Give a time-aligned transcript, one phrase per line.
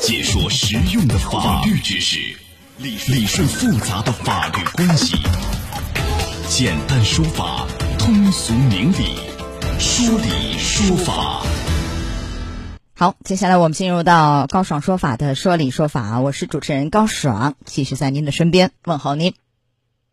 [0.00, 2.18] 解说实用的法律知识，
[2.78, 5.16] 理理顺复杂的法律关系，
[6.48, 7.66] 简单说法，
[7.98, 9.16] 通俗明理，
[9.78, 11.42] 说理说法。
[12.94, 19.34] 好，接下来我们进入到高爽说法的说理说法，我是主持人高爽，继续在您的身边问候您。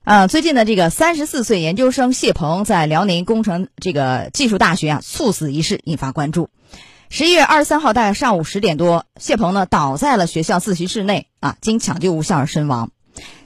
[0.03, 6.49] 啊，最近的这个三十四岁研究生谢鹏在辽宁工程这个技术大学啊猝死一事引发关注。
[7.09, 12.91] 十一月二十三号大概上午十点多，谢鹏呢倒在了学校自习室内啊，经抢救无效而身亡。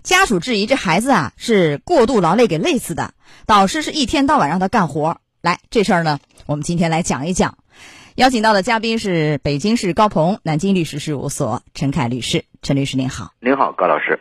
[0.01, 3.13] 家属质疑这孩子啊是过度劳累给累死的，
[3.45, 5.17] 导师是一天到晚让他干活。
[5.41, 7.57] 来，这事儿呢，我们今天来讲一讲。
[8.15, 13.31] 邀请到的嘉宾是北京市高鹏南京律师事务所陈凯律师，陈律师您好。
[13.39, 14.19] 您好，高老师，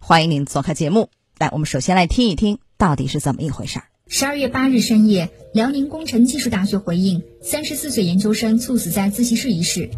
[0.00, 1.08] 欢迎您做客节目。
[1.38, 3.91] 来，我们首先来听一听到底是怎么一回事儿。
[4.14, 9.88] 十二月八日深夜，辽宁工程技术大学回应三十四岁研究生猝死在自习室一事。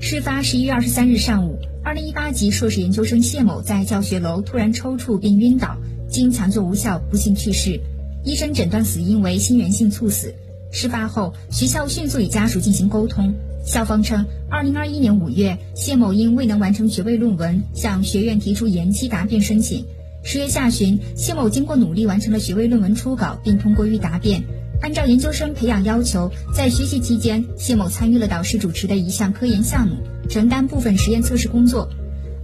[0.00, 5.76] 事发十一月二十三日上午，二零一八级硕士研究生谢某在教学楼突然抽搐并晕倒，
[6.08, 7.80] 经抢救无效不幸去世，
[8.24, 10.34] 医生诊断死因为心源性猝死。
[10.72, 13.32] 事发后，学校迅速与家属进行沟通。
[13.64, 19.84] 校方称，二零二一年五月，谢某因未能完成学位论文，向学院提出延期答辩申请。
[20.22, 24.42] 十月下旬，谢某经过努力完成了学位论文初稿，并通过预答辩。
[24.82, 29.96] 按照研究生培养要求，在学习期间，谢某参与了导师主持的一项科研项目，
[30.28, 31.88] 承担部分实验测试工作。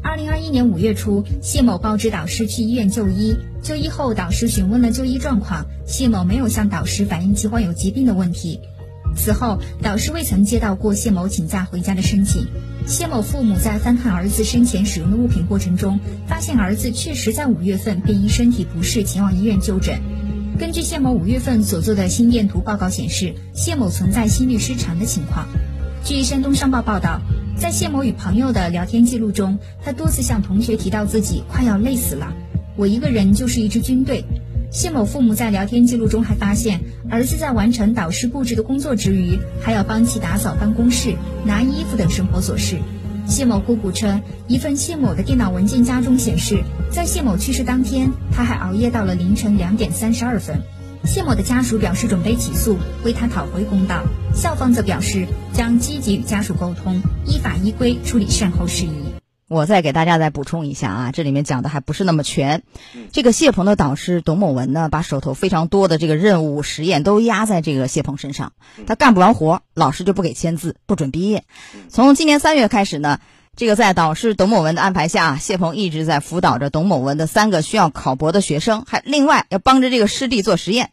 [0.03, 3.37] 二零二一年五月初，谢某告知导师去医院就医。
[3.63, 8.61] 就医后，导师询问了就医状况，谢某没有向导师反映其患有疾病的问题。
[9.17, 12.47] 此后，导师未曾接到过谢某请假回家的申请。
[12.87, 15.99] 谢某父母在翻看儿子生前使用的物品过程中，
[16.37, 19.99] 发现儿子确实在五月份便因身体不适前往医院就诊。
[20.59, 25.47] 根据谢某五月份所做的心电图报告显示，谢某存在心律失常的情况。
[26.05, 27.23] 据山东商报报道，
[27.57, 32.35] 在谢某与朋友的聊天记录中，他多次向同学提到自己快要累死了，
[32.77, 34.23] 我一个人就是一支军队。
[34.71, 41.15] 谢某父母在聊天记录中还发现，儿子在完成导师布置的工作之余，还要帮其打扫办公室、
[41.47, 42.77] 拿衣服等生活琐事。
[43.27, 50.59] 谢某姑姑称，一份谢某的电脑文件夹中显示，在谢某去世当天，他还熬夜到了凌晨两点三十二分。
[51.05, 54.03] 谢某的家属表示准备起诉，为他讨回公道。
[54.35, 59.06] 校方则表示将积极与家属沟通，依法依规处理善后事宜。
[59.49, 62.65] 我再给大家再补充一下啊，这里面讲的还不是那么全。
[63.13, 68.53] 这个谢鹏的导师董某文呢，把手头非常多的这个任务实验都压在这个谢鹏身上，
[68.89, 71.45] 他干不完活，老师就不给签字，不准毕业。
[71.89, 73.21] 从今年三月开始呢，
[73.55, 80.91] 这个在导师董某文的安排下，谢鹏一直在辅导着董某文的三个需要考博的学生，还另外要帮着这个师弟做实验。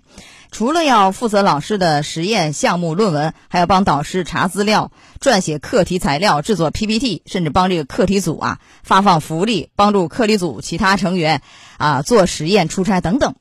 [0.53, 11.41] 除了要负责老师的实验项目论文，还要帮导师查资料、撰写课题材料、制作 PPT，甚至帮这个课题组啊发放福利，帮助课题组其他成员
[11.79, 13.33] 啊做实验、出差等等。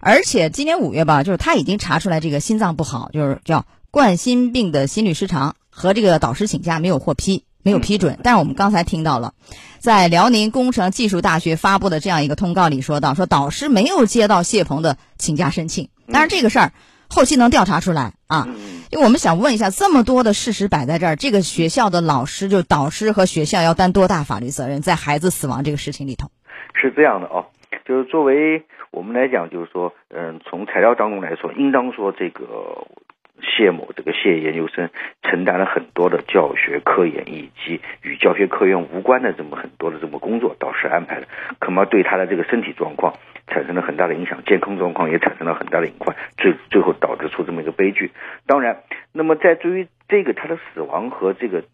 [0.00, 8.18] 而且今年五月吧，就是他已经查出来这个心脏不好，就是叫冠心病的心律失常，和这个导师请假没有获批，没有批准。
[8.24, 9.34] 但是我们刚才听到了，
[9.78, 15.90] 在辽宁工程技术大学发布的这样一个通告里说到，说导师没有接到谢鹏的请假申请。
[16.12, 16.72] 当然，这个事儿
[17.08, 18.48] 后期能调查出来啊。
[18.90, 26.28] 因为我们想问一下，这么多的事实摆在这儿，这个学校的老师就导师和学校要担多大法律责任，在孩子死亡这个事情里头？
[26.74, 27.46] 是这样的哦，
[27.84, 32.86] 就是作为我们来讲，就是说，嗯，从材料当中来说，应当说这个。
[33.42, 34.90] 谢某这个谢研究生
[35.22, 41.26] 承担了很多的教学科研以及与教学科研无关的这么很多的这么工作，导师安排的，
[41.58, 43.14] 可能对他的这个身体状况
[43.46, 48.10] 产生了很大的影响，健康状况也产生了很大的隐患，最最后导致出这么一个悲剧。
[48.46, 51.64] 当然，那么在对于这个他的死亡和这个。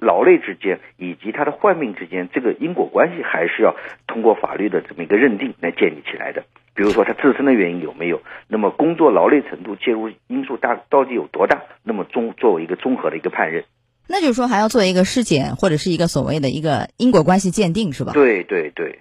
[0.00, 3.74] 劳累之间以及他的患病之间，这个因果关系还是要
[4.06, 6.44] 通过法律的这么一个认定来建立起来的。
[6.78, 13.64] 比如说他自身的原因有没有，那么工作劳累程度介入因素大到底有多大，那么综作为一个综合的一个判认。
[14.06, 18.12] 那就是说还要做一个尸检或者是一个所谓的一个因果关系鉴定，是吧？
[18.12, 19.00] 对对对。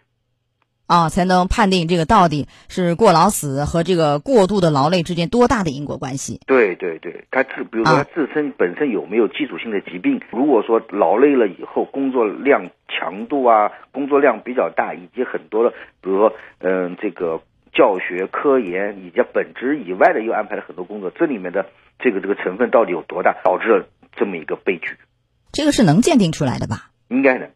[0.87, 6.39] 啊，才能判定这个到底是过劳死和这个过度的劳累之间多大的因果关系？
[6.47, 10.21] 对对对，他自比如说他自身本身有没有基础性的疾病？
[10.31, 15.71] 如果说劳累了以后，工作量强度啊，工作量比较大，以及很多的，
[16.01, 17.41] 比如说嗯，这个
[17.77, 21.67] 教学科研以及本职以外的又安排了很多工作，这里面的
[21.99, 23.85] 这个这个成分到底有多大，导致了
[24.15, 24.97] 这么一个悲剧？
[25.51, 26.89] 这个是能鉴定出来的吧？
[27.09, 27.51] 应该的。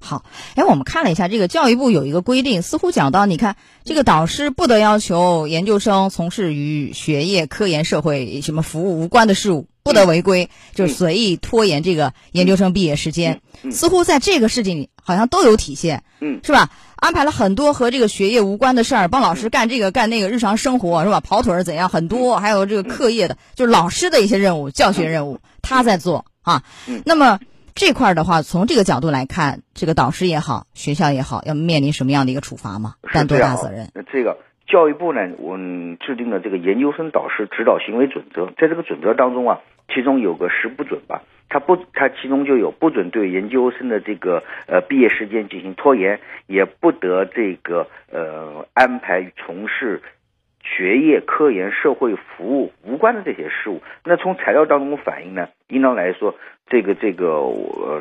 [0.00, 0.24] 好，
[0.56, 3.54] 哎，我们看了一下这个教育部有一个规定，似乎讲到，你看
[3.84, 13.40] 这个导师不得要求研究生从事与学业、科研、社会什么服务无关的事务不得违规，就是随意拖延这个研究生毕业时间。
[13.70, 16.70] 似乎在这个事情里好像都有体现，嗯，是吧？
[16.96, 21.20] 安排了很多和这个学业无关的事儿，帮老师干这个干那个，日常生活是吧？
[21.20, 26.62] 跑腿儿怎样很多，还有这个课业的，就是老师的一些任务、教学任务，他在做啊。
[27.04, 27.40] 那么
[27.74, 32.94] 这块儿的话，从这个角度来看，这个导师也好，学校也好，要面临什么样的一个处罚吗？
[33.12, 33.90] 担多大责任？
[33.94, 34.38] 那这个。
[34.68, 35.58] 教育部呢，我
[36.00, 39.58] 制定了这个研究生导师指导行为准则，在这个准则当中啊，
[39.88, 50.00] 其中有个十不准吧，他不，他其中就有不准对研究生的这个呃毕业时间进行拖延，也不得这个呃安排从事。
[50.76, 56.34] 学业、科研、社会服务无关的这些事物，那从材料当中反映呢，应当来说，
[56.68, 57.26] 这个这个，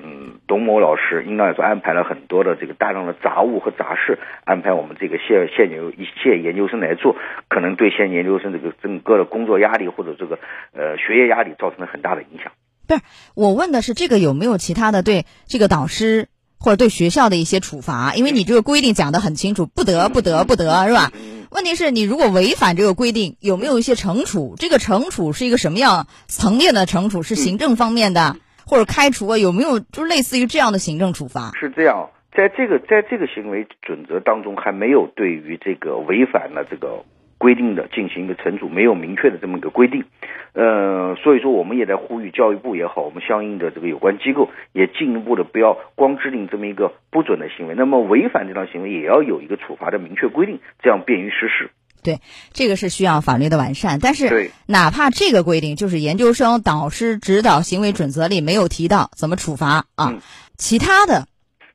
[0.03, 7.15] 嗯，董某老师应当来说安排了很多的这个大量的杂物和杂事，安排我们这个现现有一现研究生来做，
[7.49, 10.39] 可能对现研究生这个整个的工作压力或者这个
[10.73, 12.51] 呃学业压力造成了很大的影响。
[12.87, 13.01] 不是，
[13.35, 18.13] 我问的是这个有没有其他的对这个导师或者对学校的一些处罚？
[18.15, 21.11] 因为你这个规定讲的很清楚，不得不得不得，是吧？
[21.51, 24.55] 问题是你如果违反这个规定，有没有一些惩处？
[24.57, 27.23] 这个惩处是一个什么样层面的惩处？
[27.23, 29.37] 是行政方面的，或者开除啊？
[29.37, 31.51] 有没有就类似于这样的行政处罚？
[31.59, 37.03] 是这样，在这个在这个行为准则当中，还没有对于这个违反了这个。
[37.41, 40.05] 规定的进行一个惩处，没有明确的这么一个规定，
[40.53, 51.71] 呃，所以说我们也在呼吁教育部也好，我们相应的这个有关机构也进一步的不要光制定这么一个不准的行为，那么违反这条行为也要有一个处罚的明确规定，这样便于实施。
[52.03, 52.19] 对，
[52.53, 60.21] 这个是需要法律的完善，但是哪怕这个规定就是研究生导师指导行为准则里没有提到怎么处罚啊，
[60.57, 61.25] 其他的。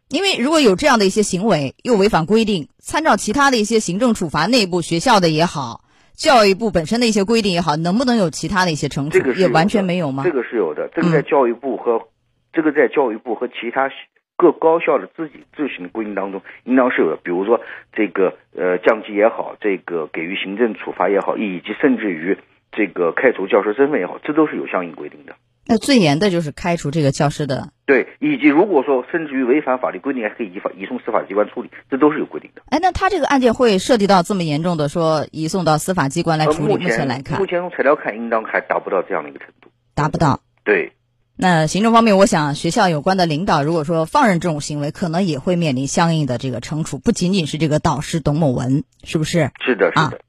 [0.08, 5.80] 因为如果有这样的一些行为又违反规定，参照其他的一些行政处罚，内部学校的也好，
[6.14, 9.18] 教育部本身的一些规定也好，能不能有其他的一些惩处？
[9.18, 10.22] 这个也完全没有吗？
[10.22, 12.06] 这个是有的，这个在教育部和
[12.52, 13.90] 这个在教育部和其他
[14.36, 17.16] 各高校的自己自行的规定当中，应当是有的。
[17.16, 17.60] 比如说
[17.92, 22.38] 这个呃降级也好，这个给予行政处罚也好，以及甚至于
[22.70, 25.34] 这个开除教师身份也好，这都是有相应规定的。
[25.66, 32.62] 那最严的就是开除这个教师的，对，以及如果说甚至于违反法律规定，还可以移法移送司法机关处理，这都是有规定的。
[32.66, 36.76] 哎，那他这个案件会涉及到这么严重的，说移送到司法机关来处理？
[36.76, 39.68] 目前来看，目前从材料看，应当还达不到这样的一个程度。
[39.94, 40.40] 达不到。
[40.64, 40.92] 对。
[41.38, 49.50] 那行政方面，我想学校有关的领导，如果说放任这种行为，可能也会面临相应的这个惩处，不仅仅是这个导师董某文，是不是？
[49.62, 50.20] 是的，是的。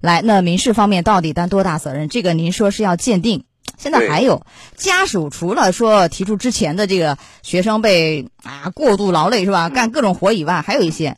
[0.00, 2.08] 来，那民事方面到底担多大责任？
[2.08, 3.44] 这个您说是要鉴定。
[3.78, 4.46] 现在还有。
[4.76, 11.16] 家属，除了说提出之前的这个学生被啊过度劳累是吧，干各种活以外，还有一些。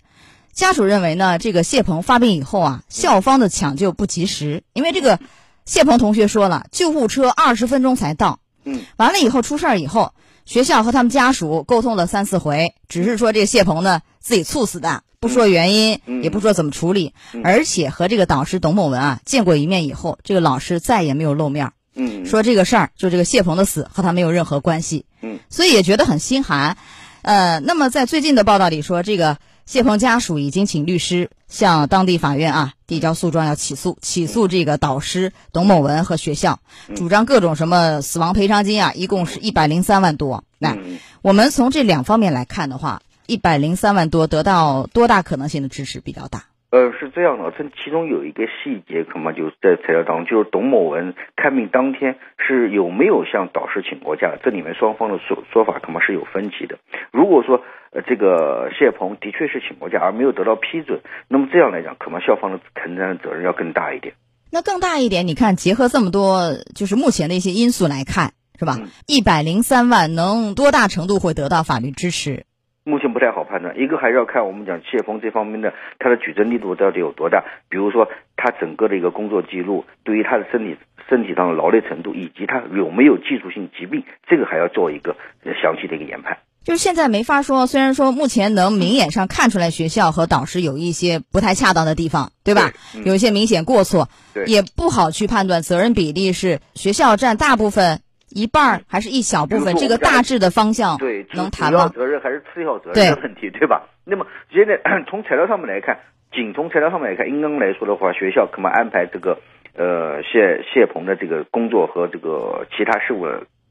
[0.53, 5.21] 家属认为呢，这个谢鹏发病以后啊，校方的抢救不及时，因为这个
[5.67, 10.15] 谢鹏同学说了，救护车二十分钟才到，嗯，完了以后出事儿以后，
[10.47, 17.13] 学校和他们家属沟通了三四回，只是说这个谢鹏呢自己猝死的，不说原因，也不说怎么处理，
[17.45, 21.73] 而且和这个导师董某文啊见过一面以后，这个老师再也没有露面。
[21.97, 25.07] 嗯，说这个事儿，就这个谢鹏的死和他没有任何关系。
[25.23, 26.77] 嗯，所以也觉得很心寒。
[27.23, 36.61] 呃，那么在最近的报道里说，这个谢鹏家属已经请律师向当地法院啊递交诉状，要起诉起诉这个导师董某文和学校，
[36.95, 40.45] 主张各种什么死亡赔偿金啊，一共是一百零三万多。
[40.59, 40.77] 那
[41.23, 46.45] 我们从这两方面来看的话，一百零三万多得到多大可能性的支持比较大？
[46.77, 56.77] 呃，是这样的，这其中有一个细节，恐怕就在材料当中，就是董某文看病当天是有没有向导师请过假，这里面双方的说说法恐怕是有分歧的。
[57.13, 64.13] 如果说呃这个谢鹏的确是请过假而没有得到批准，那么这样来讲，可能校方的承担的责任要更大一点。
[64.53, 68.77] 那更大一点，你看结合这么多就是目前的一些因素来看，是吧？
[69.07, 72.45] 一百零三万能多大程度会得到法律支持？
[72.89, 80.77] 目前不太好判断，一个还是要看我们讲谢峰这方面的他的举证力度到底有多大，比如说他整个的一个工作记录，对于他的身体
[81.09, 85.17] 身体上的劳累程度，以及他有没有技术性疾病，这个还要做一个
[85.61, 86.39] 详细的一个研判。
[86.63, 92.71] 就是现在没法说，虽然说目前能明眼上看出来学校和导师有一些不太恰当的地方，对吧？
[93.05, 94.09] 有一些明显过错，
[94.47, 98.01] 也不好去判断责任比例是学校占大部分。
[98.31, 101.89] 一半儿还是一小部分，这个大致的方向对能谈吗？
[101.95, 103.89] 责任还是次要责任的问题，对吧？
[104.05, 105.99] 那么现在从材料上面来看，
[106.33, 109.39] 仅从材料上面来看，应当来说的话，学校可能安排这个
[109.75, 113.27] 呃谢谢鹏的这个工作和这个其他事务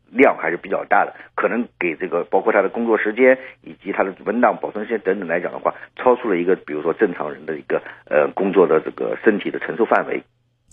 [0.09, 10.23] 量还是比较大的，可能给这个包括他的工作时间以及他的文档保存时间等等来讲的话，超出了一个比如说正常人的一个呃工作的这个身体的承受范围。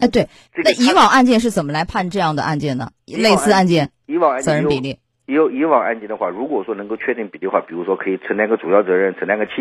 [0.02, 2.90] 哎，对，这个那以往案件是怎么来判这样的案件呢？
[3.06, 9.52] 类似案件以往案件有责任比例，也有以往案件的话，如果说能够确定比例的话，比如说可以承担个主要责任，承担个七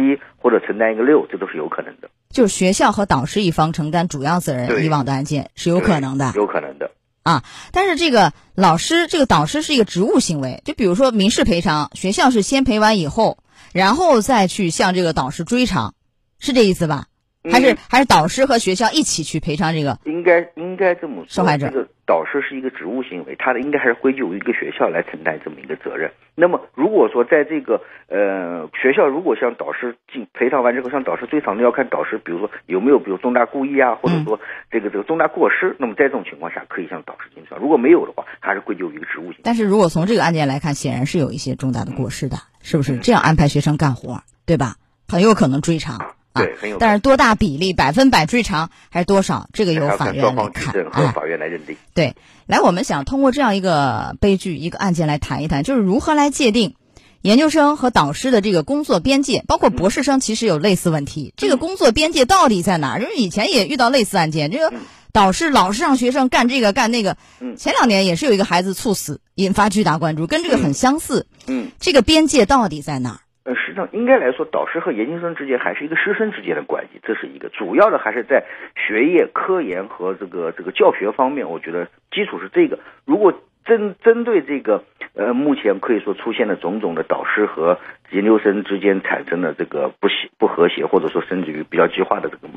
[0.41, 6.33] 或者承担一个六，这都是有可能的，就是学校和导师一方承担主要责任，以往的案件是有可能的。
[6.35, 6.89] 有可能的
[7.21, 7.43] 啊。
[7.71, 13.37] 但是这个老师、这个导师是一个职务行为，就比如说民事赔偿，学校是先赔完以后，
[13.73, 15.93] 然后再去向这个导师追偿，
[16.39, 17.05] 是这意思吧？
[17.49, 19.97] 还是嗯还是导师和学校一起去赔偿这个？
[20.05, 26.11] 应该应该这么说，受害者这个导师是一个职务行为，他的应该还是归咎于一个学校来承担这么一个责任。
[26.35, 37.59] 那么如果说在这个呃学校如果向导师进赔偿完之后向导师追偿呢，要看导师比如说有没有比如重大故意啊，或者说这个这个重大过失，那么在这种情况下可以向导师进行赔偿。
[37.59, 39.37] 如果没有的话，还是归咎于一个职务行为。
[39.43, 42.97] 但是如果从这个案件来看，显然是有一些重大的过失的，是不是？
[42.97, 44.75] 这样安排学生干活，对吧？
[45.07, 45.99] 很有可能追偿
[46.33, 46.77] 啊对很有。
[46.77, 50.89] 但是多大比例、百分百追偿还是多少，这个由法院来看双方举看啊。
[50.91, 51.75] 和法院来认定。
[51.93, 56.75] 对，来，我们想通过这样一个悲剧、一个案件来谈一谈，就是如何来界定
[57.21, 63.01] 研究生和导师的这个工作边界，包括博士生其实有类似问题，这个工作边界到底在哪儿？
[63.01, 64.73] 因为以前也遇到类似案件，这个
[65.11, 71.27] 导师老是让学生干这个干那个，嗯前两年也是有一个孩子猝死，引发巨大关注，跟这个很相似。
[71.45, 73.19] 嗯，这个边界到底在哪儿？
[73.55, 78.43] 实际上应该来说，导师和研究生之间还是一个师生之间的关系，这是一个主要的，还是在
[78.75, 81.49] 学业、科研和这个这个教学方面。
[81.49, 82.79] 我觉得基础是这个。
[83.05, 83.33] 如果
[83.65, 87.77] 针针对这个呃，目前可以说出现的种种的导师和
[88.11, 92.47] 研究生之间产生的这个不协不和谐，或者说甚至于比较激化的这个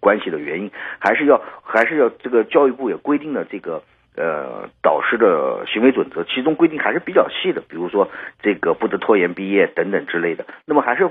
[0.00, 3.82] 关系的原因，还是要还是要这个教育部也规定了这个。
[4.16, 8.10] 呃，导师的行为准则，其中规定还是比较细的，比如说
[8.42, 10.44] 这个不得拖延毕业等等之类的。
[10.66, 11.10] 那么还是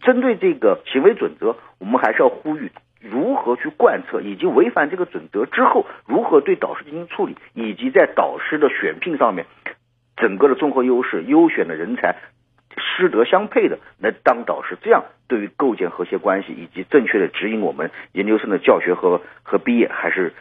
[0.00, 9.46] 针对这个行为准则，我们还是要呼吁如何去贯彻，以及违反这个准则之后如何对导师进行处理，以及在导师的选聘上面，
[10.16, 12.16] 整个的综合优势、优选的人才。
[12.78, 20.34] 师德相配的来当导师，这样对于构建和谐关系以及正确的指引我们研究生的教学和和毕业还是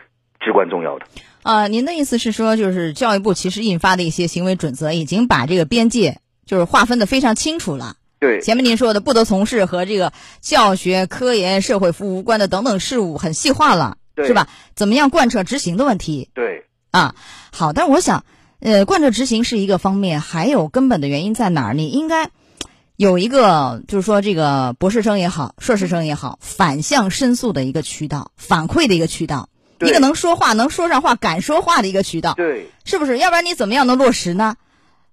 [0.45, 1.07] 至关重要的。
[1.41, 7.97] 啊、您的意思是说，就是教育部其实印发的一些行为准则，已经把这个边界就是划分的非常清楚了。
[8.19, 14.47] 对，前面您说的不得从事和这个教学、科研、社会服务无关的等等事务，很细化了，对是吧？
[14.75, 17.13] 怎么样贯彻执行的问题对，啊？
[17.51, 18.23] 好，但是我想，
[18.59, 21.73] 呃，贯彻执行是一个方面，还有根本的原因在哪儿？
[21.73, 22.29] 你应该
[22.95, 32.33] 有一个，就是说这个博士生也好，硕士生也好，反向申诉的一个渠道，反馈的一个渠道，对一个能说话、能说上话、敢说话的一个渠道。
[32.35, 33.17] 对，是不是？
[33.17, 34.55] 要不然你怎么样能落实呢？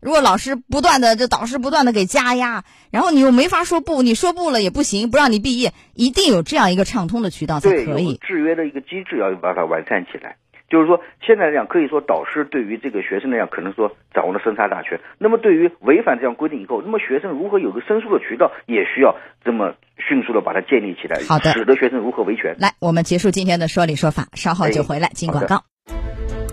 [0.01, 8.19] 如果老师不断的，这导师不断的给加压，然后你又没法说不，你说不了也不行，不让你毕业，一定有这样一个畅通的渠道才可以。
[8.27, 10.37] 制约的一个机制要把它完善起来。
[10.69, 14.99] 就是说，现在来讲，可以说导师对于这个学生来讲，可能说掌握了生杀大权。
[15.19, 19.15] 那么，对于违反这样规定以后，那么学生如何有个申诉的渠道，也需要
[19.45, 22.57] 这么迅速的把它建立起来，好的使得学生如何维权。
[22.59, 25.65] 来，我们结束今天的说理说法，稍后就回来进广告。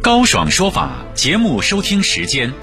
[0.01, 2.53] 高爽说法节目收听时间：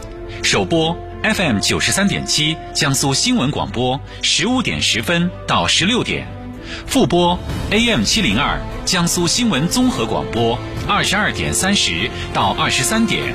[0.42, 6.24] 首播 FM 九十三点七，江苏新闻广播十五点十分到十六点；
[6.86, 7.38] 复播
[7.70, 13.34] AM 七零二，江苏新闻综合广播二十二点三十到二十三点。